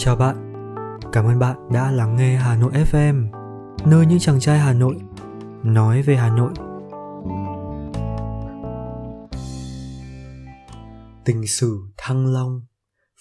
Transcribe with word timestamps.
Chào 0.00 0.16
bạn, 0.16 0.36
cảm 1.12 1.24
ơn 1.24 1.38
bạn 1.38 1.56
đã 1.72 1.90
lắng 1.90 2.16
nghe 2.16 2.36
Hà 2.36 2.56
Nội 2.56 2.72
FM, 2.72 3.30
nơi 3.86 4.06
những 4.06 4.18
chàng 4.18 4.40
trai 4.40 4.58
Hà 4.58 4.72
Nội 4.72 4.96
nói 5.64 6.02
về 6.02 6.16
Hà 6.16 6.36
Nội. 6.36 6.52
Tình 11.24 11.46
sử 11.46 11.78
Thăng 11.96 12.26
Long 12.26 12.60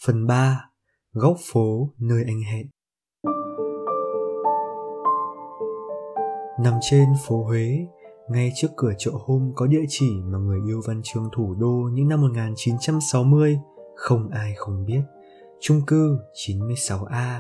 Phần 0.06 0.28
3 0.28 0.70
Góc 1.14 1.38
phố 1.52 1.90
nơi 2.00 2.24
anh 2.28 2.42
hẹn. 2.42 2.68
Nằm 6.64 6.74
trên 6.82 7.06
phố 7.28 7.44
Huế, 7.44 7.78
ngay 8.30 8.52
trước 8.56 8.68
cửa 8.78 8.92
chợ 8.98 9.12
hôm 9.26 9.52
có 9.56 9.68
địa 9.68 9.86
chỉ 9.90 10.10
mà 10.24 10.38
người 10.38 10.60
yêu 10.68 10.82
văn 10.88 11.02
chương 11.04 11.30
thủ 11.36 11.56
đô 11.60 11.90
những 11.94 12.08
năm 12.08 12.22
1960 12.22 13.60
không 13.96 14.30
ai 14.30 14.54
không 14.58 14.86
biết 14.86 15.02
chung 15.60 15.82
cư 15.88 16.18
96A. 16.48 17.40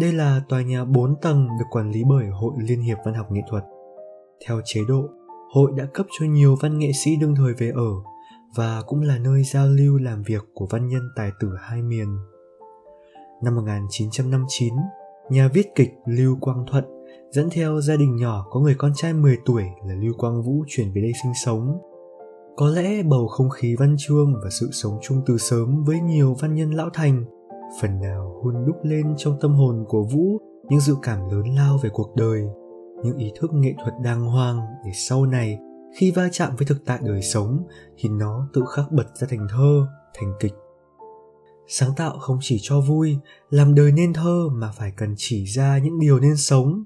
Đây 0.00 0.12
là 0.12 0.40
tòa 0.48 0.62
nhà 0.62 0.84
4 0.84 1.20
tầng 1.22 1.48
được 1.58 1.64
quản 1.70 1.90
lý 1.90 2.02
bởi 2.08 2.26
Hội 2.26 2.52
Liên 2.58 2.80
hiệp 2.80 2.98
Văn 3.04 3.14
học 3.14 3.26
Nghệ 3.32 3.40
thuật. 3.50 3.64
Theo 4.46 4.60
chế 4.64 4.80
độ, 4.88 5.08
hội 5.54 5.72
đã 5.76 5.86
cấp 5.94 6.06
cho 6.18 6.26
nhiều 6.26 6.56
văn 6.60 6.78
nghệ 6.78 6.90
sĩ 7.04 7.16
đương 7.16 7.34
thời 7.36 7.54
về 7.54 7.70
ở 7.74 7.90
và 8.56 8.82
cũng 8.86 9.02
là 9.02 9.18
nơi 9.18 9.42
giao 9.44 9.68
lưu 9.68 9.98
làm 9.98 10.22
việc 10.22 10.44
của 10.54 10.66
văn 10.70 10.88
nhân 10.88 11.02
tài 11.16 11.30
tử 11.40 11.48
hai 11.60 11.82
miền. 11.82 12.16
Năm 13.42 13.56
1959, 13.56 14.74
nhà 15.30 15.48
viết 15.54 15.66
kịch 15.74 15.90
Lưu 16.06 16.36
Quang 16.40 16.64
Thuận 16.70 16.84
dẫn 17.30 17.50
theo 17.50 17.80
gia 17.80 17.96
đình 17.96 18.16
nhỏ 18.16 18.46
có 18.50 18.60
người 18.60 18.74
con 18.78 18.92
trai 18.94 19.12
10 19.12 19.38
tuổi 19.44 19.64
là 19.86 19.94
Lưu 19.94 20.12
Quang 20.18 20.42
Vũ 20.42 20.64
chuyển 20.68 20.92
về 20.94 21.02
đây 21.02 21.12
sinh 21.22 21.32
sống 21.44 21.78
có 22.58 22.68
lẽ 22.68 23.02
bầu 23.02 23.28
không 23.28 23.50
khí 23.50 23.74
văn 23.78 23.96
chương 23.98 24.34
và 24.42 24.50
sự 24.50 24.70
sống 24.72 24.98
chung 25.02 25.22
từ 25.26 25.38
sớm 25.38 25.84
với 25.84 26.00
nhiều 26.00 26.36
văn 26.40 26.54
nhân 26.54 26.70
lão 26.70 26.90
thành, 26.94 27.24
phần 27.80 28.00
nào 28.00 28.40
hun 28.42 28.54
đúc 28.66 28.76
lên 28.82 29.14
trong 29.16 29.38
tâm 29.40 29.54
hồn 29.54 29.84
của 29.88 30.04
vũ 30.12 30.38
những 30.68 30.80
dự 30.80 30.94
cảm 31.02 31.30
lớn 31.30 31.54
lao 31.56 31.78
về 31.82 31.90
cuộc 31.92 32.16
đời, 32.16 32.42
những 33.04 33.16
ý 33.16 33.32
thức 33.40 33.50
nghệ 33.52 33.74
thuật 33.82 33.94
đàng 34.04 34.24
hoàng 34.24 34.60
để 34.84 34.90
sau 34.94 35.26
này, 35.26 35.58
khi 35.96 36.10
va 36.10 36.28
chạm 36.32 36.56
với 36.56 36.66
thực 36.66 36.84
tại 36.84 36.98
đời 37.02 37.22
sống, 37.22 37.66
thì 37.96 38.08
nó 38.08 38.48
tự 38.52 38.62
khắc 38.76 38.92
bật 38.92 39.16
ra 39.16 39.26
thành 39.30 39.46
thơ, 39.50 39.86
thành 40.14 40.32
kịch. 40.40 40.54
Sáng 41.68 41.90
tạo 41.96 42.18
không 42.18 42.38
chỉ 42.40 42.58
cho 42.62 42.80
vui, 42.80 43.16
làm 43.50 43.74
đời 43.74 43.92
nên 43.92 44.12
thơ 44.12 44.48
mà 44.52 44.72
phải 44.72 44.92
cần 44.96 45.14
chỉ 45.16 45.44
ra 45.44 45.78
những 45.78 46.00
điều 46.00 46.20
nên 46.20 46.36
sống. 46.36 46.84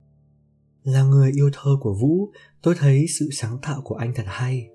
Là 0.83 1.03
người 1.03 1.33
yêu 1.37 1.51
thơ 1.53 1.71
của 1.81 1.95
vũ, 2.01 2.31
tôi 2.63 2.75
thấy 2.79 3.07
sự 3.19 3.29
sáng 3.33 3.59
tạo 3.63 3.81
của 3.85 3.95
anh 3.95 4.13
thật 4.15 4.25
hay 4.27 4.72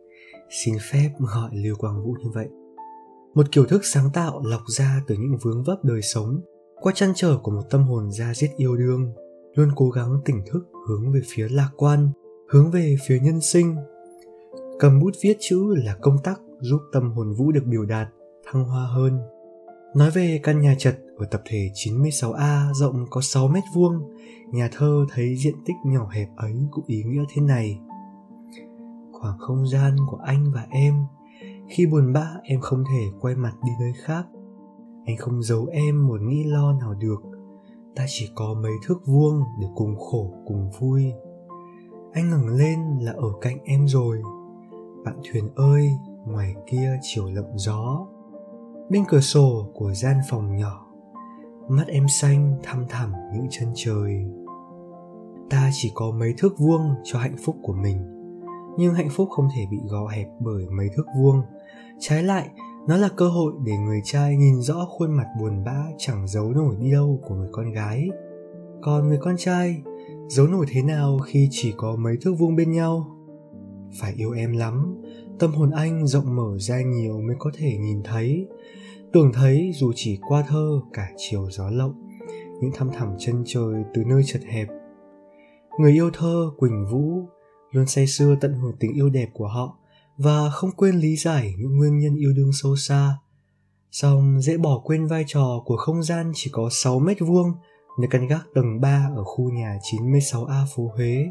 xin 0.50 0.76
phép 0.92 1.10
gọi 1.20 1.50
Lưu 1.54 1.76
Quang 1.76 2.04
Vũ 2.04 2.16
như 2.24 2.30
vậy. 2.34 2.48
Một 3.34 3.52
kiểu 3.52 3.66
thức 3.66 3.82
sáng 3.86 4.10
tạo 4.14 4.42
lọc 4.46 4.62
ra 4.68 5.02
từ 5.08 5.16
những 5.16 5.38
vướng 5.42 5.64
vấp 5.64 5.84
đời 5.84 6.02
sống, 6.02 6.42
qua 6.82 6.94
chăn 6.96 7.12
trở 7.16 7.38
của 7.44 7.52
một 7.52 7.62
tâm 7.70 7.84
hồn 7.84 8.12
da 8.12 8.34
diết 8.34 8.50
yêu 8.58 8.76
đương, 8.76 9.14
luôn 9.56 9.70
cố 9.76 9.90
gắng 9.90 10.22
tỉnh 10.26 10.42
thức 10.52 10.68
hướng 10.88 11.12
về 11.12 11.20
phía 11.28 11.48
lạc 11.50 11.70
quan, 11.78 12.10
hướng 12.50 12.72
về 12.72 12.96
phía 13.08 13.20
nhân 13.20 13.42
sinh. 13.42 13.76
Cầm 14.80 15.00
bút 15.00 15.12
viết 15.24 15.38
chữ 15.40 15.76
là 15.86 15.98
công 16.02 16.18
tắc 16.24 16.40
giúp 16.60 16.82
tâm 16.94 17.12
hồn 17.12 17.34
Vũ 17.34 17.52
được 17.52 17.64
biểu 17.66 17.86
đạt, 17.86 18.08
thăng 18.46 18.64
hoa 18.64 18.88
hơn. 18.88 19.20
Nói 19.96 20.12
về 20.12 20.40
căn 20.44 20.62
nhà 20.62 20.76
chật 20.78 20.98
ở 21.18 21.26
tập 21.32 21.42
thể 21.46 21.70
96A 21.74 22.74
rộng 22.74 23.06
có 23.10 23.22
6 23.22 23.48
mét 23.48 23.64
vuông, 23.74 23.94
nhà 24.52 24.70
thơ 24.78 25.06
thấy 25.14 25.36
diện 25.38 25.56
tích 25.66 25.76
nhỏ 25.86 26.10
hẹp 26.12 26.28
ấy 26.38 26.54
cũng 26.72 26.86
ý 26.88 27.04
nghĩa 27.04 27.24
thế 27.36 27.42
này 27.42 27.80
khoảng 29.22 29.38
không 29.38 29.68
gian 29.68 29.96
của 30.08 30.18
anh 30.18 30.52
và 30.54 30.66
em. 30.70 31.06
Khi 31.68 31.86
buồn 31.86 32.14
bã, 32.14 32.28
em 32.44 32.62
không 32.62 32.84
thể 32.92 33.02
quay 33.22 33.36
mặt 33.36 33.54
đi 33.64 33.72
nơi 33.80 33.94
khác. 34.04 34.26
Anh 35.06 35.18
không 35.18 35.44
giấu 35.44 35.66
em 35.66 36.08
một 36.08 36.22
nghĩ 36.22 36.44
lo 36.44 36.74
nào 36.74 36.94
được. 36.94 37.22
Ta 37.96 38.06
chỉ 38.08 38.30
có 38.36 38.54
mấy 38.54 38.72
thước 38.86 39.06
vuông 39.06 39.44
để 39.60 39.68
cùng 39.76 39.98
khổ, 39.98 40.34
cùng 40.46 40.70
vui. 40.80 41.12
Anh 42.14 42.30
ngẩng 42.30 42.48
lên 42.48 42.80
là 43.02 43.12
ở 43.12 43.30
cạnh 43.42 43.58
em 43.64 43.88
rồi. 43.88 44.22
Bạn 45.06 45.20
thuyền 45.32 45.50
ơi, 45.56 45.92
ngoài 46.26 46.56
kia 46.68 47.00
chiều 47.02 47.30
lộng 47.30 47.58
gió. 47.58 48.08
Bên 48.90 49.04
cửa 49.08 49.20
sổ 49.20 49.68
của 49.74 49.94
gian 49.94 50.18
phòng 50.30 50.58
nhỏ, 50.58 50.88
mắt 51.70 51.88
em 51.88 52.08
xanh 52.08 52.60
thăm 52.64 52.86
thẳm 52.90 53.12
những 53.34 53.48
chân 53.50 53.70
trời. 53.76 54.26
Ta 55.50 55.70
chỉ 55.74 55.92
có 55.96 56.12
mấy 56.12 56.34
thước 56.38 56.60
vuông 56.60 56.96
cho 57.04 57.20
hạnh 57.20 57.36
phúc 57.46 57.56
của 57.64 57.74
mình 57.74 58.17
nhưng 58.78 58.94
hạnh 58.94 59.10
phúc 59.12 59.30
không 59.32 59.48
thể 59.56 59.66
bị 59.72 59.78
gò 59.90 60.08
hẹp 60.08 60.28
bởi 60.40 60.66
mấy 60.70 60.90
thước 60.96 61.06
vuông. 61.18 61.42
Trái 62.00 62.24
lại, 62.24 62.50
nó 62.88 62.98
là 62.98 63.10
cơ 63.18 63.28
hội 63.28 63.54
để 63.66 63.78
người 63.78 64.02
trai 64.04 64.36
nhìn 64.36 64.62
rõ 64.62 64.86
khuôn 64.86 65.12
mặt 65.12 65.28
buồn 65.40 65.64
bã 65.64 65.84
chẳng 65.98 66.28
giấu 66.28 66.54
nổi 66.54 66.76
đi 66.80 66.92
đâu 66.92 67.20
của 67.28 67.36
người 67.36 67.50
con 67.52 67.72
gái. 67.72 68.10
Còn 68.82 69.08
người 69.08 69.18
con 69.22 69.38
trai, 69.38 69.82
giấu 70.28 70.48
nổi 70.48 70.66
thế 70.70 70.82
nào 70.82 71.20
khi 71.26 71.48
chỉ 71.52 71.74
có 71.78 71.96
mấy 71.96 72.18
thước 72.22 72.34
vuông 72.40 72.56
bên 72.56 72.72
nhau? 72.72 73.18
Phải 74.00 74.14
yêu 74.18 74.32
em 74.32 74.58
lắm, 74.58 75.02
tâm 75.40 75.52
hồn 75.52 75.72
anh 75.72 76.08
rộng 76.08 76.36
mở 76.36 76.58
ra 76.60 76.82
nhiều 76.82 77.22
mới 77.22 77.36
có 77.40 77.52
thể 77.58 77.78
nhìn 77.78 78.04
thấy. 78.04 78.48
Tưởng 79.14 79.32
thấy 79.34 79.72
dù 79.76 79.92
chỉ 79.96 80.20
qua 80.28 80.44
thơ, 80.48 80.82
cả 80.94 81.10
chiều 81.18 81.48
gió 81.52 81.70
lộng, 81.70 81.94
những 82.62 82.72
thăm 82.74 82.90
thẳm 82.90 83.16
chân 83.18 83.44
trời 83.46 83.84
từ 83.94 84.04
nơi 84.04 84.22
chật 84.26 84.42
hẹp. 84.44 84.68
Người 85.80 85.92
yêu 85.92 86.10
thơ 86.14 86.52
quỳnh 86.58 86.86
vũ 86.92 87.28
luôn 87.72 87.88
say 87.88 88.08
sưa 88.08 88.36
tận 88.42 88.54
hưởng 88.54 88.76
tình 88.80 88.94
yêu 88.94 89.10
đẹp 89.10 89.30
của 89.34 89.48
họ 89.48 89.78
và 90.18 90.50
không 90.50 90.72
quên 90.72 90.96
lý 90.96 91.16
giải 91.16 91.54
những 91.58 91.78
nguyên 91.78 92.00
nhân 92.00 92.16
yêu 92.16 92.34
đương 92.34 92.52
sâu 92.54 92.76
xa. 92.76 93.18
Xong 93.92 94.42
dễ 94.42 94.58
bỏ 94.58 94.82
quên 94.84 95.08
vai 95.08 95.24
trò 95.28 95.62
của 95.66 95.78
không 95.78 96.04
gian 96.04 96.32
chỉ 96.36 96.50
có 96.54 96.70
6 96.72 97.00
mét 97.00 97.18
vuông 97.20 97.52
nơi 98.00 98.08
căn 98.12 98.28
gác 98.28 98.42
tầng 98.54 98.82
3 98.82 99.10
ở 99.16 99.24
khu 99.24 99.50
nhà 99.50 99.78
96A 99.92 100.66
phố 100.76 100.92
Huế. 100.96 101.26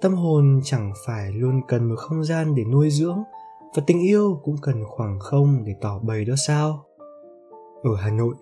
Tâm 0.00 0.14
hồn 0.14 0.60
chẳng 0.64 0.92
phải 1.06 1.32
luôn 1.32 1.60
cần 1.68 1.88
một 1.88 1.96
không 1.98 2.24
gian 2.24 2.54
để 2.54 2.64
nuôi 2.64 2.90
dưỡng 2.90 3.22
và 3.74 3.82
tình 3.86 4.00
yêu 4.02 4.40
cũng 4.44 4.56
cần 4.62 4.84
khoảng 4.84 5.18
không 5.20 5.64
để 5.64 5.72
tỏ 5.80 5.98
bày 5.98 6.24
đó 6.24 6.34
sao. 6.46 6.84
Ở 7.82 7.96
Hà 7.96 8.10
Nội, 8.10 8.34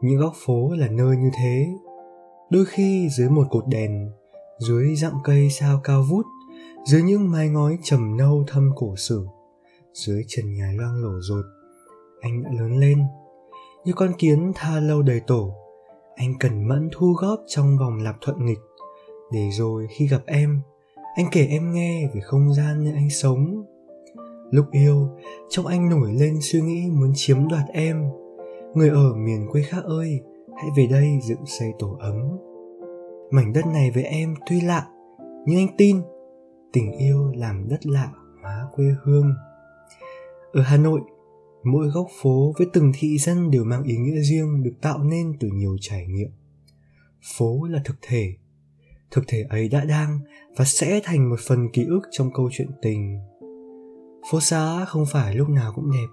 những 0.00 0.18
góc 0.18 0.32
phố 0.46 0.72
là 0.72 0.88
nơi 0.88 1.16
như 1.16 1.30
thế. 1.38 1.66
Đôi 2.50 2.64
khi 2.64 3.08
dưới 3.16 3.30
một 3.30 3.46
cột 3.50 3.64
đèn, 3.66 4.10
dưới 4.58 4.94
dặm 4.96 5.12
cây 5.24 5.50
sao 5.50 5.80
cao 5.84 6.02
vút, 6.02 6.26
dưới 6.86 7.02
những 7.02 7.30
mái 7.30 7.48
ngói 7.48 7.78
trầm 7.82 8.16
nâu 8.16 8.44
thâm 8.46 8.70
cổ 8.76 8.96
sử, 8.96 9.26
dưới 9.92 10.24
trần 10.28 10.54
nhà 10.54 10.72
loang 10.76 11.02
lổ 11.02 11.20
rột, 11.20 11.44
anh 12.20 12.42
đã 12.42 12.50
lớn 12.58 12.78
lên. 12.78 13.02
Như 13.84 13.92
con 13.96 14.12
kiến 14.18 14.52
tha 14.54 14.80
lâu 14.80 15.02
đầy 15.02 15.20
tổ, 15.20 15.54
anh 16.16 16.34
cẩn 16.40 16.68
mẫn 16.68 16.88
thu 16.92 17.12
góp 17.12 17.40
trong 17.46 17.78
vòng 17.78 17.98
lạp 18.02 18.16
thuận 18.20 18.46
nghịch. 18.46 18.58
Để 19.32 19.48
rồi 19.52 19.86
khi 19.90 20.06
gặp 20.06 20.22
em, 20.26 20.60
anh 21.16 21.26
kể 21.32 21.46
em 21.50 21.72
nghe 21.72 22.10
về 22.14 22.20
không 22.20 22.54
gian 22.54 22.84
nơi 22.84 22.92
anh 22.92 23.10
sống. 23.10 23.64
Lúc 24.50 24.66
yêu, 24.70 25.08
trong 25.48 25.66
anh 25.66 25.88
nổi 25.88 26.12
lên 26.12 26.38
suy 26.42 26.60
nghĩ 26.60 26.90
muốn 26.90 27.12
chiếm 27.14 27.48
đoạt 27.48 27.64
em. 27.72 28.04
Người 28.74 28.88
ở 28.88 29.14
miền 29.14 29.46
quê 29.50 29.62
khác 29.62 29.84
ơi, 29.84 30.20
hãy 30.56 30.66
về 30.76 30.86
đây 30.86 31.18
dựng 31.28 31.46
xây 31.46 31.68
tổ 31.78 31.96
ấm 32.00 32.47
mảnh 33.30 33.52
đất 33.52 33.66
này 33.66 33.90
với 33.90 34.02
em 34.02 34.34
tuy 34.50 34.60
lạ, 34.60 34.86
nhưng 35.46 35.58
anh 35.58 35.76
tin 35.78 36.02
tình 36.72 36.92
yêu 36.92 37.32
làm 37.34 37.68
đất 37.68 37.86
lạ 37.86 38.12
hóa 38.42 38.66
quê 38.74 38.86
hương. 39.02 39.34
Ở 40.52 40.62
hà 40.62 40.76
nội, 40.76 41.00
mỗi 41.64 41.88
góc 41.88 42.06
phố 42.22 42.52
với 42.58 42.66
từng 42.72 42.92
thị 42.98 43.18
dân 43.18 43.50
đều 43.50 43.64
mang 43.64 43.82
ý 43.82 43.96
nghĩa 43.96 44.20
riêng 44.20 44.62
được 44.62 44.74
tạo 44.82 44.98
nên 45.04 45.32
từ 45.40 45.48
nhiều 45.48 45.76
trải 45.80 46.06
nghiệm. 46.06 46.30
Phố 47.36 47.64
là 47.70 47.80
thực 47.84 47.96
thể 48.02 48.34
thực 49.10 49.24
thể 49.28 49.44
ấy 49.48 49.68
đã 49.68 49.84
đang 49.84 50.20
và 50.56 50.64
sẽ 50.64 51.00
thành 51.04 51.30
một 51.30 51.40
phần 51.46 51.68
ký 51.72 51.84
ức 51.84 52.00
trong 52.10 52.30
câu 52.34 52.48
chuyện 52.52 52.68
tình. 52.82 53.18
Phố 54.30 54.40
xá 54.40 54.84
không 54.84 55.04
phải 55.06 55.34
lúc 55.34 55.48
nào 55.48 55.72
cũng 55.74 55.90
đẹp, 55.92 56.06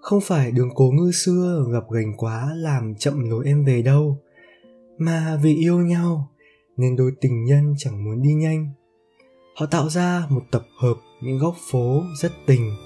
không 0.00 0.20
phải 0.20 0.52
đường 0.52 0.70
cố 0.74 0.90
ngư 0.90 1.10
xưa 1.12 1.64
gập 1.70 1.90
ghềnh 1.90 2.16
quá 2.16 2.52
làm 2.54 2.94
chậm 2.94 3.30
lối 3.30 3.44
em 3.46 3.64
về 3.64 3.82
đâu, 3.82 4.18
mà 4.98 5.38
vì 5.42 5.56
yêu 5.56 5.78
nhau 5.78 6.29
nên 6.80 6.96
đôi 6.96 7.12
tình 7.20 7.44
nhân 7.44 7.74
chẳng 7.78 8.04
muốn 8.04 8.22
đi 8.22 8.34
nhanh. 8.34 8.72
Họ 9.56 9.66
tạo 9.66 9.88
ra 9.88 10.26
một 10.28 10.42
tập 10.50 10.62
hợp 10.80 10.94
những 11.20 11.38
góc 11.38 11.54
phố 11.70 12.02
rất 12.20 12.32
tình 12.46 12.76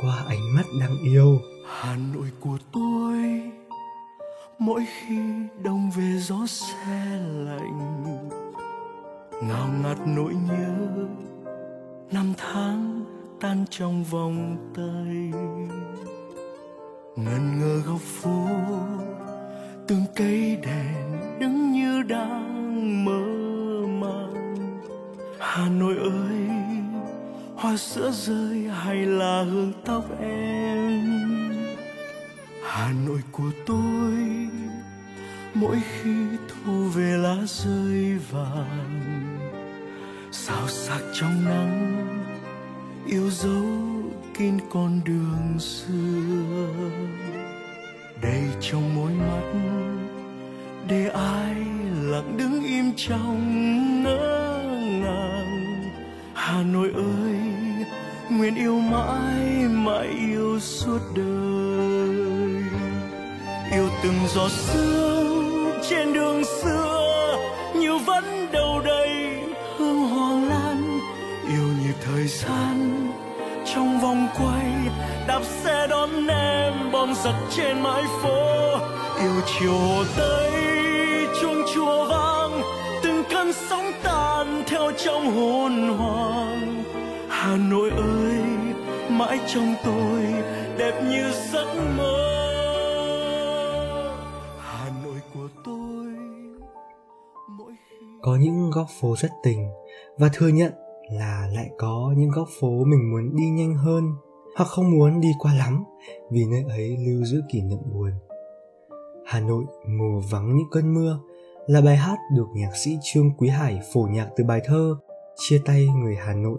qua 0.00 0.24
ánh 0.28 0.54
mắt 0.54 0.64
đang 0.80 0.96
yêu. 1.04 1.38
Hà 1.66 1.96
nội 2.14 2.26
của 2.40 2.58
tôi, 2.72 3.42
mỗi 4.58 4.86
khi 4.86 5.18
đông 5.62 5.90
về 5.96 6.18
gió 6.18 6.46
xe 6.46 7.18
lạnh. 7.30 8.28
Ngào 9.42 9.68
ngạt 9.82 9.98
nỗi 10.06 10.34
nhớ, 10.48 11.06
năm 12.12 12.32
tháng 12.38 13.04
tan 13.40 13.64
trong 13.70 14.04
vòng 14.04 14.56
tay. 14.76 15.40
Ngần 17.16 17.60
ngơ 17.60 17.78
góc 17.86 18.00
phố, 18.00 18.46
từng 19.88 20.02
cây 20.16 20.58
đèn 20.62 21.38
đứng 21.40 21.72
như 21.72 22.02
đang 22.02 23.04
mơ 23.04 23.27
hà 25.58 25.68
nội 25.68 25.96
ơi, 25.96 26.48
hoa 27.56 27.76
sữa 27.76 28.10
rơi 28.12 28.68
hay 28.82 28.96
là 28.96 29.42
hương 29.42 29.72
tóc 29.84 30.04
em? 30.20 31.66
Hà 32.62 32.92
nội 33.06 33.20
của 33.32 33.50
tôi, 33.66 34.14
mỗi 35.54 35.76
khi 35.80 36.14
thu 36.48 36.84
về 36.84 37.16
lá 37.16 37.36
rơi 37.46 38.18
vàng 38.30 39.38
sao 40.32 40.68
sắc 40.68 41.00
trong 41.14 41.44
nắng, 41.44 42.06
yêu 43.06 43.30
dấu 43.30 43.64
kín 44.38 44.58
con 44.70 45.00
đường 45.04 45.58
xưa. 45.58 46.68
Đầy 48.22 48.42
trong 48.60 48.94
môi 48.94 49.12
mắt, 49.12 49.52
để 50.88 51.08
ai 51.08 51.54
lặng 52.02 52.34
đứng 52.36 52.64
im 52.64 52.92
trong 52.96 53.64
nơi 54.04 54.47
hà 56.48 56.62
nội 56.62 56.90
ơi, 56.94 57.36
nguyện 58.30 58.54
yêu 58.54 58.78
mãi 58.78 59.44
mãi 59.68 60.06
yêu 60.06 60.60
suốt 60.60 60.98
đời. 61.14 62.62
Yêu 63.72 63.88
từng 64.02 64.18
giọt 64.34 64.50
sương 64.50 65.70
trên 65.90 66.12
đường 66.12 66.44
xưa, 66.44 67.36
như 67.74 67.98
vẫn 67.98 68.24
đầu 68.52 68.80
đầy 68.84 69.38
hương 69.78 70.08
hoa 70.08 70.40
lan. 70.48 70.98
Yêu 71.48 71.68
nhịp 71.82 71.94
thời 72.04 72.26
gian 72.26 73.06
trong 73.74 74.00
vòng 74.00 74.28
quay, 74.38 74.66
đạp 75.26 75.42
xe 75.44 75.86
đón 75.90 76.26
em 76.26 76.72
bom 76.92 77.14
giật 77.24 77.34
trên 77.56 77.82
mái 77.82 78.02
phố. 78.22 78.70
Yêu 79.20 79.40
chiều 79.46 79.72
hồ 79.72 80.04
tây 80.16 80.52
chuông 81.40 81.62
chùa 81.74 82.04
vang, 82.04 82.62
từng 83.02 83.22
cơn 83.30 83.52
sóng 83.52 83.92
ta 84.02 84.17
trong 85.04 85.34
hôn 85.34 85.72
hoàng. 85.98 86.84
Hà 87.28 87.56
nội 87.56 87.90
ơi, 87.90 88.40
mãi 89.10 89.40
trong 89.46 89.74
tôi 89.84 90.22
đẹp 90.78 91.02
như 91.10 91.30
giấc 91.52 91.66
mơ. 91.96 92.24
Hà 94.60 94.90
nội 95.04 95.20
của 95.34 95.48
tôi, 95.64 96.06
mỗi 97.58 97.72
khi 97.90 98.06
có 98.22 98.36
những 98.40 98.70
góc 98.70 98.86
phố 99.00 99.14
rất 99.18 99.30
tình, 99.42 99.68
và 100.18 100.30
thừa 100.32 100.48
nhận 100.48 100.72
là 101.10 101.48
lại 101.54 101.70
có 101.78 102.14
những 102.16 102.30
góc 102.30 102.48
phố 102.60 102.84
mình 102.86 103.12
muốn 103.12 103.36
đi 103.36 103.44
nhanh 103.50 103.74
hơn, 103.74 104.04
hoặc 104.56 104.66
không 104.68 104.90
muốn 104.90 105.20
đi 105.20 105.28
qua 105.38 105.54
lắm 105.54 105.84
vì 106.30 106.44
nơi 106.50 106.64
ấy 106.68 106.96
lưu 107.06 107.24
giữ 107.24 107.42
kỷ 107.52 107.62
niệm 107.62 107.78
buồn. 107.92 108.10
Hà 109.26 109.40
nội 109.40 109.64
mùa 109.86 110.20
vắng 110.30 110.56
những 110.56 110.70
cơn 110.70 110.94
mưa 110.94 111.18
là 111.68 111.80
bài 111.80 111.96
hát 111.96 112.16
được 112.32 112.46
nhạc 112.54 112.76
sĩ 112.76 112.98
trương 113.02 113.30
quý 113.36 113.48
hải 113.48 113.80
phổ 113.92 114.08
nhạc 114.10 114.28
từ 114.36 114.44
bài 114.44 114.60
thơ 114.64 114.96
chia 115.36 115.62
tay 115.64 115.86
người 116.02 116.16
hà 116.16 116.34
nội 116.34 116.58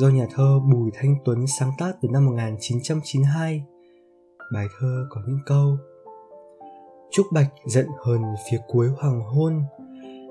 do 0.00 0.08
nhà 0.08 0.26
thơ 0.34 0.60
Bùi 0.72 0.90
Thanh 0.94 1.16
Tuấn 1.24 1.46
sáng 1.46 1.70
tác 1.78 1.92
từ 2.00 2.08
năm 2.08 2.26
1992. 2.26 3.64
Bài 4.52 4.66
thơ 4.80 5.06
có 5.10 5.20
những 5.26 5.38
câu, 5.46 5.76
Trúc 7.10 7.26
Bạch 7.32 7.52
giận 7.66 7.86
hờn 8.04 8.22
phía 8.50 8.58
cuối 8.68 8.88
hoàng 8.96 9.20
hôn, 9.20 9.62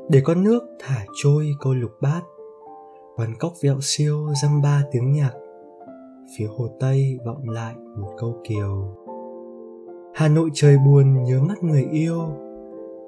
Để 0.10 0.22
con 0.24 0.44
nước 0.44 0.64
thả 0.80 1.06
trôi 1.24 1.48
câu 1.60 1.74
lục 1.74 1.92
bát 2.02 2.22
Quán 3.16 3.36
cốc 3.40 3.54
vẹo 3.64 3.78
siêu 3.82 4.28
dăm 4.42 4.62
ba 4.62 4.84
tiếng 4.92 5.12
nhạc, 5.12 5.34
Phía 6.38 6.46
hồ 6.46 6.68
Tây 6.80 7.20
vọng 7.26 7.50
lại 7.50 7.76
một 7.76 8.16
câu 8.18 8.42
kiều 8.44 8.96
Hà 10.16 10.28
Nội 10.28 10.50
trời 10.54 10.78
buồn 10.78 11.24
nhớ 11.24 11.42
mắt 11.42 11.64
người 11.64 11.86
yêu 11.92 12.53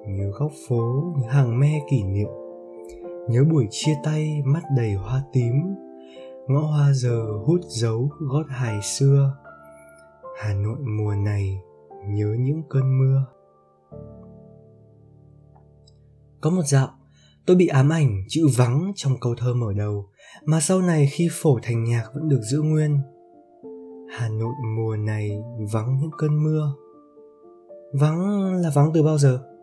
Nhớ 0.07 0.31
góc 0.40 0.52
phố, 0.68 1.13
nhớ 1.18 1.30
hàng 1.30 1.60
me 1.60 1.80
kỷ 1.90 2.04
niệm. 2.04 2.30
Nhớ 3.30 3.44
buổi 3.52 3.68
chia 3.69 3.96
tay 4.04 4.42
mắt 4.46 4.63
đầy 4.78 4.94
hoa 4.94 5.24
tím. 5.34 5.54
Ngõ 6.48 6.60
hoa 6.60 6.94
giờ 6.94 7.25
hút 7.46 7.62
dấu 7.68 8.10
gót 8.19 8.46
hài 8.50 8.81
xưa. 8.81 9.38
Hà 10.40 10.54
nội 10.54 10.78
mùa 10.98 11.13
này 11.16 11.60
nhớ 12.07 12.36
những 12.40 12.63
cơn 12.69 13.00
mưa. 13.00 13.25
Có 16.42 16.50
một 16.50 16.63
dạo 16.66 16.88
tôi 17.46 17.56
bị 17.56 17.68
ám 17.68 17.90
ảnh 17.90 18.24
chữ 18.28 18.48
vắng 18.58 18.92
trong 18.96 19.13
câu 19.22 19.36
thơ 19.38 19.54
mở 19.54 19.74
đầu 19.74 20.10
mà 20.46 20.60
sau 20.60 20.81
này 20.81 21.08
khi 21.12 21.30
phổ 21.31 21.60
thành 21.63 21.84
nhạc 21.84 22.04
vẫn 22.13 22.30
được 22.30 22.42
giữ 22.51 22.62
nguyên. 22.62 23.00
Hà 24.10 24.30
nội 24.30 24.54
mùa 24.78 24.96
này 24.96 25.42
vắng 25.74 25.98
những 26.01 26.12
cơn 26.18 26.44
mưa. 26.44 26.74
Vắng 27.94 28.54
là 28.56 28.69
vắng 28.75 28.92
từ 28.94 29.04
bao 29.04 29.18
giờ? 29.18 29.55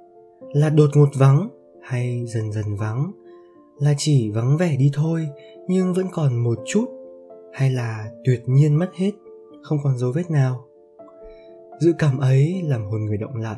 Là 0.53 0.71
đột 0.71 0.91
ngột 0.95 1.09
vắng 1.15 1.49
hay 1.83 2.25
dần 2.27 2.53
dần 2.53 2.77
vắng? 2.77 3.13
Là 3.79 3.95
chỉ 3.99 4.31
vắng 4.31 4.57
vẻ 4.57 4.77
đi 4.77 4.91
thôi, 4.95 5.29
nhưng 5.69 5.95
vẫn 5.95 6.07
còn 6.13 6.37
một 6.37 6.59
chút? 6.67 6.85
Hay 7.53 7.71
là 7.71 8.11
tuyệt 8.25 8.43
nhiên 8.47 8.75
mất 8.75 8.91
hết, 8.95 9.11
không 9.63 9.79
còn 9.83 9.99
dấu 9.99 10.13
vết 10.13 10.31
nào? 10.31 10.65
Dự 11.81 11.93
cảm 11.99 12.19
ấy 12.19 12.63
làm 12.65 12.85
hồn 12.85 13.05
người 13.05 13.17
động 13.17 13.37
lại. 13.37 13.57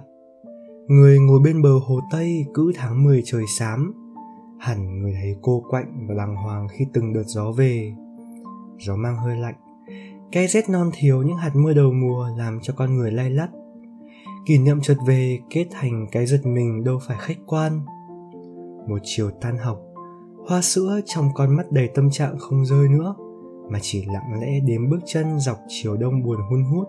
Người 0.87 1.19
ngồi 1.19 1.41
bên 1.45 1.63
bờ 1.63 1.79
hồ 1.87 2.01
tây 2.13 2.47
cứ 2.55 2.73
tháng 2.75 3.05
10 3.05 3.23
trời 3.25 3.43
xám. 3.59 3.95
Hẳn 4.59 5.03
người 5.03 5.13
thấy 5.23 5.37
cô 5.43 5.65
quạnh 5.71 6.07
và 6.09 6.15
bàng 6.15 6.37
hoàng 6.37 6.69
khi 6.69 6.85
từng 6.93 7.13
đợt 7.13 7.25
gió 7.27 7.53
về. 7.53 7.93
Gió 8.79 8.97
mang 8.97 9.17
hơi 9.17 9.37
lạnh 9.37 9.55
cái 10.35 10.49
rét 10.49 10.69
non 10.69 10.91
thiếu 10.95 11.23
những 11.23 11.37
hạt 11.37 11.51
mưa 11.55 11.73
đầu 11.73 11.93
mùa 11.93 12.29
làm 12.37 12.61
cho 12.63 12.75
con 12.77 12.97
người 12.97 13.13
lay 13.13 13.31
lắt 13.31 13.49
kỷ 14.47 14.59
niệm 14.59 14.81
chợt 14.81 14.97
về 15.07 15.39
kết 15.51 15.67
thành 15.71 16.07
cái 16.13 16.27
giật 16.27 16.47
mình 16.47 16.85
đâu 16.85 16.99
phải 17.07 17.17
khách 17.21 17.39
quan. 17.47 17.81
Một 18.89 18.99
chiều 19.03 19.31
tan 19.31 19.59
học, 19.59 19.79
hoa 20.49 20.63
sữa 20.63 21.01
trong 21.07 21.29
con 21.35 21.57
mắt 21.57 21.73
đầy 21.73 21.89
tâm 21.95 22.11
trạng 22.11 22.39
không 22.39 22.65
rơi 22.67 22.89
nữa, 22.89 23.15
mà 23.71 23.79
chỉ 23.83 24.05
lặng 24.07 24.41
lẽ 24.41 24.61
đếm 24.61 24.91
bước 24.91 24.99
chân 25.07 25.41
dọc 25.41 25.59
chiều 25.69 25.97
đông 25.97 26.23
buồn 26.23 26.39
hun 26.51 26.65
hút. 26.65 26.89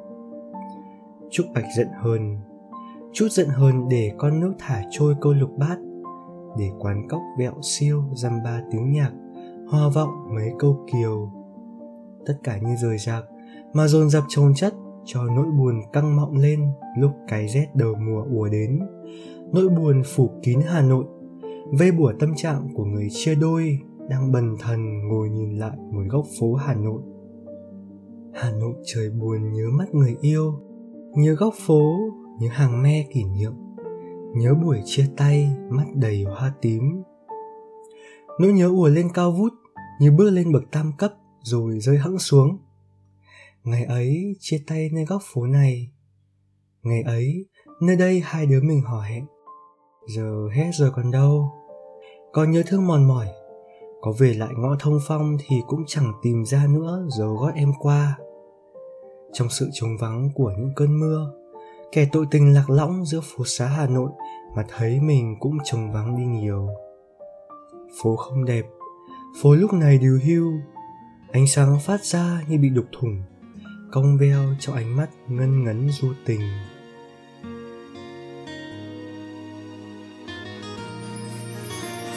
Trúc 1.32 1.46
bạch 1.54 1.66
giận 1.78 1.88
hơn, 2.02 2.38
chút 3.14 3.28
giận 3.32 3.48
hơn 3.48 3.90
để 3.90 4.12
con 4.18 4.40
nước 4.40 4.54
thả 4.60 4.84
trôi 4.92 5.16
câu 5.22 5.34
lục 5.34 5.52
bát, 5.58 5.78
để 6.58 6.70
quán 6.80 7.08
cốc 7.10 7.22
vẹo 7.40 7.54
siêu 7.62 8.04
dăm 8.16 8.44
ba 8.44 8.62
tiếng 8.72 8.92
nhạc, 8.92 9.12
hoa 9.68 9.90
vọng 9.90 10.10
mấy 10.36 10.52
câu 10.60 10.86
kiều. 10.92 11.32
Tất 12.26 12.34
cả 12.44 12.58
như 12.58 12.76
rời 12.82 12.98
rạc, 12.98 13.24
mà 13.74 13.88
dồn 13.88 14.10
dập 14.10 14.24
trồng 14.30 14.54
chất 14.56 14.74
cho 15.06 15.24
nỗi 15.24 15.46
buồn 15.58 15.82
căng 15.94 16.16
mọng 16.16 16.38
lên 16.38 16.68
lúc 16.98 17.12
cái 17.28 17.48
rét 17.48 17.68
đầu 17.76 17.96
mùa 17.96 18.24
ùa 18.32 18.50
đến. 18.50 18.80
Nỗi 19.54 19.70
buồn 19.70 20.02
phủ 20.06 20.30
kín 20.44 20.60
hà 20.68 20.82
nội, 20.82 21.06
vây 21.80 21.92
bủa 21.92 22.14
tâm 22.20 22.36
trạng 22.36 22.68
của 22.76 22.86
người 22.86 23.08
chia 23.12 23.36
đôi 23.36 23.80
đang 24.10 24.32
bần 24.32 24.56
thần 24.60 25.08
ngồi 25.08 25.30
nhìn 25.30 25.58
lại 25.60 25.78
một 25.92 26.02
góc 26.10 26.26
phố 26.40 26.54
hà 26.54 26.76
nội. 26.76 27.02
Hà 28.34 28.52
nội 28.52 28.74
trời 28.86 29.10
buồn 29.10 29.54
nhớ 29.54 29.66
mắt 29.78 29.96
người 29.96 30.16
yêu, 30.22 30.54
nhớ 31.16 31.34
góc 31.34 31.54
phố, 31.66 31.82
nhớ 32.40 32.48
hàng 32.52 32.84
me 32.84 33.06
kỷ 33.14 33.24
niệm, 33.24 33.52
nhớ 34.36 34.54
buổi 34.54 34.82
chia 34.86 35.06
tay 35.18 35.50
mắt 35.70 35.86
đầy 35.96 36.24
hoa 36.24 36.54
tím. 36.62 37.04
Nỗi 38.40 38.54
nhớ 38.54 38.70
ùa 38.70 38.88
lên 38.88 39.08
cao 39.14 39.32
vút 39.32 39.54
như 40.00 40.12
bước 40.12 40.30
lên 40.30 40.52
bậc 40.52 40.64
tam 40.72 40.92
cấp 40.98 41.14
rồi 41.42 41.80
rơi 41.80 41.98
hẵng 41.98 42.20
xuống 42.20 42.58
ngày 43.66 43.84
ấy, 43.84 44.36
chia 44.40 44.64
tay 44.68 44.90
nơi 44.94 45.06
góc 45.06 45.22
phố 45.34 45.46
này. 45.46 45.92
Ngày 46.84 47.02
ấy, 47.02 47.46
nơi 47.82 47.96
đây 47.96 48.22
hai 48.26 48.46
đứa 48.46 48.62
mình 48.62 48.82
hò 48.82 49.02
hẹn. 49.02 49.26
Giờ 50.08 50.50
hết 50.54 50.70
rồi 50.74 50.92
còn 50.96 51.12
đâu. 51.12 51.52
Có 52.34 52.44
nhớ 52.44 52.64
thương 52.68 52.88
mòn 52.88 53.08
mỏi. 53.08 53.28
Có 54.02 54.14
về 54.20 54.34
lại 54.34 54.50
ngõ 54.58 54.76
thông 54.80 55.00
phong 55.08 55.38
thì 55.48 55.56
cũng 55.68 55.84
chẳng 55.88 56.12
tìm 56.24 56.46
ra 56.46 56.68
nữa 56.70 57.08
dấu 57.18 57.36
gót 57.36 57.52
em 57.56 57.72
qua. 57.80 58.18
Trong 59.34 59.50
sự 59.50 59.70
trống 59.74 59.98
vắng 60.00 60.30
của 60.36 60.54
những 60.58 60.72
cơn 60.76 61.00
mưa, 61.00 61.34
kẻ 61.92 62.08
tội 62.12 62.26
tình 62.32 62.54
lạc 62.54 62.70
lõng 62.70 63.06
giữa 63.06 63.22
phố 63.24 63.44
xá 63.46 63.68
hà 63.68 63.88
nội 63.88 64.10
mà 64.56 64.66
thấy 64.70 65.00
mình 65.00 65.36
cũng 65.40 65.58
trống 65.64 65.92
vắng 65.92 66.18
đi 66.18 66.26
nhiều. 66.26 66.70
Phố 68.02 68.16
không 68.16 68.46
đẹp, 68.46 68.66
phố 69.42 69.56
lúc 69.56 69.74
này 69.74 69.98
điều 69.98 70.20
hưu. 70.26 70.52
Ánh 71.32 71.48
sáng 71.48 71.80
phát 71.80 72.04
ra 72.04 72.44
như 72.48 72.58
bị 72.58 72.70
đục 72.70 72.86
thủng 73.00 73.24
cong 73.96 74.18
veo 74.18 74.44
trong 74.60 74.76
ánh 74.76 74.98
mắt 74.98 75.10
ngân 75.28 75.64
ngấn 75.64 75.90
du 75.92 76.14
tình. 76.26 76.42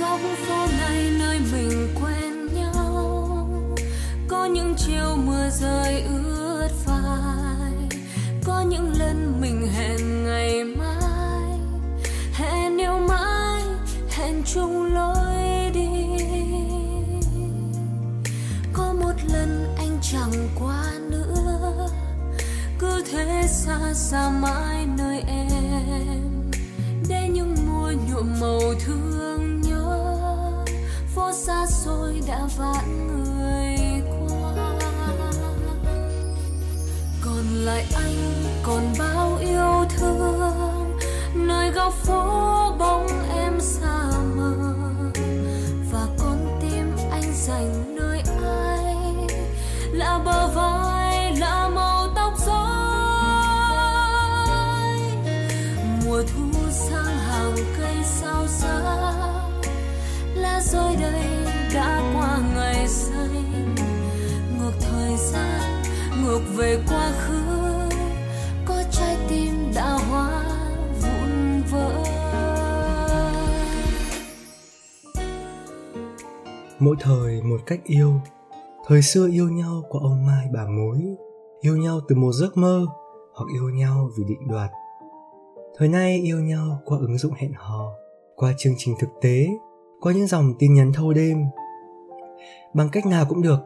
Góc 0.01 0.21
phố 0.21 0.67
này 0.79 1.11
nơi 1.19 1.41
mình 1.53 1.89
quen 2.03 2.55
nhau, 2.55 3.49
có 4.29 4.47
những 4.47 4.75
chiều 4.77 5.17
mưa 5.27 5.51
rơi 5.51 6.03
ướt 6.03 6.69
vai 6.87 7.73
có 8.45 8.61
những 8.61 8.93
lần 8.99 9.41
mình 9.41 9.67
hẹn 9.67 10.25
ngày 10.25 10.65
mai, 10.65 11.59
hẹn 12.33 12.79
yêu 12.79 12.99
mãi, 13.09 13.63
hẹn 14.11 14.43
chung 14.55 14.95
lối 14.95 15.71
đi. 15.75 15.89
Có 18.73 18.93
một 18.93 19.15
lần 19.33 19.75
anh 19.77 19.99
chẳng 20.03 20.49
quan 20.61 21.08
thế 23.11 23.47
xa 23.49 23.95
xa 23.95 24.31
mãi 24.31 24.87
nơi 24.99 25.23
em. 25.27 26.51
Để 27.09 27.29
những 27.29 27.55
mùa 27.69 27.93
nhuộm 28.09 28.41
màu 28.41 28.61
thương 28.87 29.61
nhớ, 29.61 30.17
phố 31.15 31.33
xa 31.33 31.67
xôi 31.67 32.23
đã 32.29 32.41
vãn 32.57 33.07
người 33.07 34.03
qua. 34.29 34.53
Còn 37.25 37.45
lại 37.55 37.87
anh 37.95 38.33
còn 38.63 38.93
bao 38.99 39.39
yêu 39.41 39.85
thương, 39.99 40.99
nơi 41.35 41.71
góc 41.71 41.93
phố 41.93 42.23
bóng 42.79 43.28
mỗi 76.89 76.97
thời 77.01 77.43
một 77.43 77.61
cách 77.67 77.81
yêu. 77.85 78.13
Thời 78.87 79.03
xưa 79.03 79.29
yêu 79.29 79.49
nhau 79.49 79.83
qua 79.89 80.01
ông 80.05 80.27
mai 80.27 80.47
bà 80.55 80.67
mối, 80.67 80.99
yêu 81.61 81.77
nhau 81.77 82.01
từ 82.09 82.17
một 82.17 82.33
giấc 82.33 82.57
mơ 82.57 82.87
hoặc 83.35 83.47
yêu 83.55 83.71
nhau 83.71 84.11
vì 84.17 84.25
định 84.25 84.49
đoạt. 84.49 84.71
Thời 85.77 85.89
nay 85.89 86.21
yêu 86.23 86.41
nhau 86.41 86.79
qua 86.85 86.99
ứng 86.99 87.19
dụng 87.19 87.33
hẹn 87.37 87.53
hò, 87.57 87.93
qua 88.37 88.53
chương 88.59 88.75
trình 88.77 88.95
thực 89.01 89.09
tế, 89.21 89.49
qua 90.01 90.13
những 90.13 90.27
dòng 90.27 90.55
tin 90.59 90.75
nhắn 90.75 90.93
thâu 90.93 91.13
đêm. 91.13 91.45
Bằng 92.75 92.89
cách 92.93 93.07
nào 93.07 93.25
cũng 93.29 93.43
được. 93.43 93.59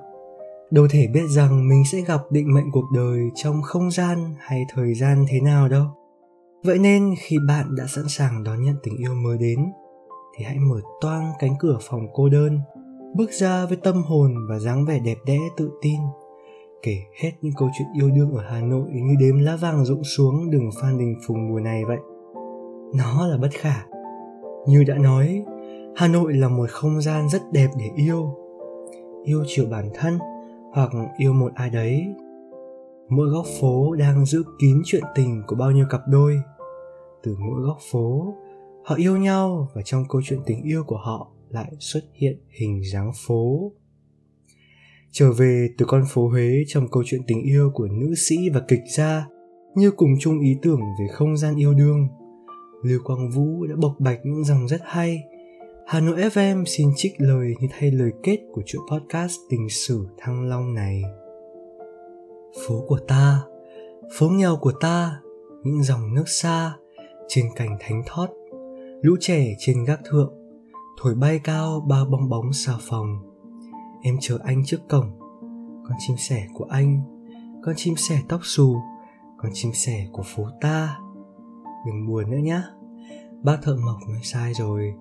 Đâu 0.70 0.86
thể 0.90 1.06
biết 1.06 1.26
rằng 1.28 1.68
mình 1.68 1.82
sẽ 1.92 2.00
gặp 2.00 2.20
định 2.30 2.54
mệnh 2.54 2.70
cuộc 2.72 2.86
đời 2.94 3.20
trong 3.34 3.62
không 3.62 3.90
gian 3.90 4.34
hay 4.38 4.64
thời 4.74 4.94
gian 4.94 5.24
thế 5.28 5.40
nào 5.40 5.68
đâu. 5.68 5.86
Vậy 6.64 6.78
nên 6.78 7.14
khi 7.18 7.36
bạn 7.48 7.74
đã 7.76 7.84
sẵn 7.88 8.04
sàng 8.08 8.44
đón 8.44 8.62
nhận 8.62 8.76
tình 8.82 8.96
yêu 8.96 9.14
mới 9.14 9.38
đến, 9.38 9.72
thì 10.36 10.44
hãy 10.44 10.58
mở 10.58 10.80
toang 11.00 11.32
cánh 11.38 11.54
cửa 11.60 11.78
phòng 11.80 12.06
cô 12.14 12.28
đơn 12.28 12.60
bước 13.14 13.31
ra 13.31 13.66
với 13.66 13.76
tâm 13.76 14.02
hồn 14.02 14.35
và 14.49 14.59
dáng 14.59 14.85
vẻ 14.85 14.99
đẹp 15.04 15.19
đẽ 15.26 15.38
tự 15.57 15.71
tin 15.83 16.00
kể 16.83 16.97
hết 17.21 17.31
những 17.40 17.52
câu 17.59 17.69
chuyện 17.78 17.88
yêu 17.95 18.11
đương 18.11 18.35
ở 18.35 18.42
Hà 18.50 18.61
Nội 18.61 18.88
như 18.92 19.14
đếm 19.21 19.38
lá 19.38 19.57
vàng 19.57 19.85
rụng 19.85 20.04
xuống 20.04 20.50
đường 20.50 20.71
Phan 20.81 20.99
Đình 20.99 21.16
Phùng 21.26 21.49
mùa 21.49 21.61
này 21.61 21.85
vậy. 21.85 21.99
Nó 22.95 23.26
là 23.26 23.37
bất 23.37 23.50
khả. 23.52 23.87
Như 24.66 24.85
đã 24.85 24.99
nói, 24.99 25.45
Hà 25.97 26.09
Nội 26.09 26.35
là 26.35 26.49
một 26.49 26.71
không 26.71 27.00
gian 27.00 27.28
rất 27.28 27.42
đẹp 27.52 27.69
để 27.78 27.90
yêu. 27.97 28.35
Yêu 29.25 29.45
chiều 29.47 29.66
bản 29.71 29.90
thân 29.95 30.19
hoặc 30.73 30.90
yêu 31.19 31.33
một 31.33 31.52
ai 31.54 31.71
đấy. 31.71 32.07
Mỗi 33.09 33.28
góc 33.28 33.47
phố 33.61 33.95
đang 33.95 34.26
giữ 34.26 34.42
kín 34.61 34.83
chuyện 34.85 35.02
tình 35.14 35.42
của 35.47 35.57
bao 35.57 35.71
nhiêu 35.71 35.87
cặp 35.90 36.00
đôi. 36.07 36.40
Từ 37.23 37.37
mỗi 37.38 37.62
góc 37.62 37.78
phố, 37.92 38.35
họ 38.85 38.95
yêu 38.97 39.16
nhau 39.16 39.69
và 39.75 39.83
trong 39.85 40.04
câu 40.09 40.23
chuyện 40.25 40.40
tình 40.47 40.62
yêu 40.62 40.85
của 40.87 40.99
họ 40.99 41.28
lại 41.52 41.73
xuất 41.80 42.00
hiện 42.14 42.38
hình 42.49 42.82
dáng 42.92 43.12
phố 43.26 43.73
trở 45.12 45.32
về 45.32 45.68
từ 45.78 45.87
con 45.88 46.04
phố 46.09 46.28
Huế 46.28 46.64
trong 46.66 46.88
câu 46.88 47.02
chuyện 47.06 47.21
tình 47.26 47.42
yêu 47.42 47.71
của 47.75 47.87
nữ 47.87 48.14
sĩ 48.14 48.37
và 48.54 48.61
kịch 48.68 48.82
gia 48.97 49.26
như 49.75 49.90
cùng 49.90 50.11
chung 50.21 50.40
ý 50.40 50.56
tưởng 50.62 50.80
về 50.80 51.06
không 51.12 51.37
gian 51.37 51.56
yêu 51.56 51.75
đương. 51.75 52.09
Lưu 52.82 53.00
Quang 53.04 53.30
Vũ 53.30 53.66
đã 53.66 53.75
bộc 53.76 53.94
bạch 53.99 54.21
những 54.25 54.44
dòng 54.44 54.68
rất 54.68 54.80
hay. 54.85 55.23
Hà 55.87 56.00
Nội 56.00 56.16
FM 56.16 56.64
xin 56.64 56.88
trích 56.97 57.12
lời 57.18 57.54
như 57.61 57.66
thay 57.71 57.90
lời 57.90 58.11
kết 58.23 58.38
của 58.52 58.62
chuỗi 58.66 58.82
podcast 58.90 59.37
tình 59.50 59.68
sử 59.68 60.06
Thăng 60.18 60.49
Long 60.49 60.75
này. 60.75 61.02
Phố 62.66 62.85
của 62.88 62.99
ta, 63.09 63.42
phố 64.18 64.28
nghèo 64.28 64.56
của 64.56 64.73
ta, 64.73 65.21
những 65.64 65.82
dòng 65.82 66.14
nước 66.14 66.28
xa, 66.28 66.73
trên 67.28 67.44
cành 67.56 67.76
thánh 67.80 68.02
thót, 68.06 68.28
lũ 69.02 69.16
trẻ 69.21 69.54
trên 69.59 69.85
gác 69.85 70.00
thượng, 70.11 70.35
thổi 71.00 71.14
bay 71.14 71.38
cao 71.38 71.80
ba 71.88 72.04
bong 72.11 72.28
bóng 72.28 72.52
xà 72.52 72.72
phòng. 72.80 73.18
Em 74.02 74.16
chờ 74.20 74.38
anh 74.44 74.62
trước 74.64 74.88
cổng. 74.88 75.18
Con 75.88 75.96
chim 75.99 76.16
sẻ 76.16 76.46
của 76.54 76.64
anh. 76.64 77.00
Con 77.62 77.75
chim 77.78 77.94
sẻ 77.96 78.22
tóc 78.28 78.40
xù. 78.42 78.76
Con 79.38 79.50
chim 79.54 79.72
sẻ 79.75 80.06
của 80.12 80.22
phố 80.34 80.44
ta. 80.61 80.99
Đừng 81.87 82.06
buồn 82.06 82.30
nữa 82.30 82.38
nhá. 82.42 82.64
Bác 83.42 83.56
thợ 83.62 83.76
mộc 83.76 83.96
nói 84.08 84.20
sai 84.22 84.54
rồi. 84.54 84.94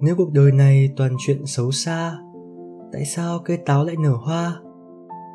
Nếu 0.00 0.16
cuộc 0.16 0.32
đời 0.32 0.52
này 0.52 0.92
toàn 0.96 1.12
chuyện 1.18 1.46
xấu 1.46 1.70
xa, 1.70 2.18
Tại 2.92 3.04
sao 3.04 3.38
cây 3.38 3.56
táo 3.56 3.84
lại 3.84 3.96
nở 3.98 4.12
hoa? 4.12 4.60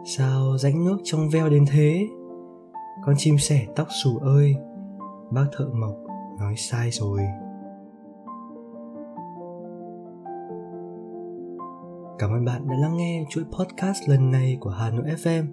Sao 0.05 0.57
rãnh 0.57 0.85
nước 0.85 0.97
trong 1.03 1.29
veo 1.29 1.49
đến 1.49 1.65
thế? 1.71 2.07
Con 3.05 3.15
chim 3.17 3.37
sẻ 3.37 3.67
tóc 3.75 3.87
xù 4.03 4.17
ơi. 4.17 4.55
Bác 5.31 5.45
thợ 5.57 5.69
mộc 5.73 5.95
nói 6.39 6.53
sai 6.57 6.91
rồi. 6.91 7.19
Cảm 12.21 12.29
ơn 12.29 12.45
bạn 12.45 12.67
đã 12.67 12.75
lắng 12.77 12.97
nghe 12.97 13.23
chuỗi 13.29 13.43
podcast 13.43 14.09
lần 14.09 14.31
này 14.31 14.57
của 14.59 14.69
Hà 14.69 14.89
Nội 14.89 15.05
FM 15.23 15.45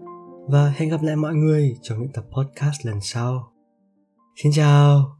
và 0.49 0.69
hẹn 0.77 0.89
gặp 0.89 1.03
lại 1.03 1.17
mọi 1.17 1.35
người 1.35 1.77
trong 1.83 1.99
những 2.01 2.13
tập 2.13 2.25
podcast 2.31 2.87
lần 2.87 3.01
sau. 3.01 3.53
Xin 4.37 4.53
chào! 4.53 5.18